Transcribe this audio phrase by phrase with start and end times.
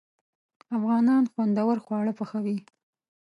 [0.77, 2.57] افغانان خوندور خواړه پخوي.